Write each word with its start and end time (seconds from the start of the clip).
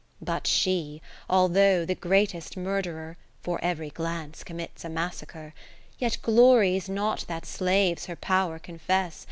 But 0.23 0.47
she, 0.47 0.99
although 1.29 1.85
the 1.85 1.93
greatest 1.93 2.55
INIurthcrer, 2.55 3.17
(For 3.43 3.59
cv'ry 3.59 3.93
glance 3.93 4.43
commits 4.43 4.83
a 4.83 4.89
Massacre) 4.89 5.53
Yet 5.99 6.17
glories 6.23 6.89
not 6.89 7.25
that 7.27 7.45
slaves 7.45 8.07
her 8.07 8.15
power 8.15 8.57
confess. 8.57 9.19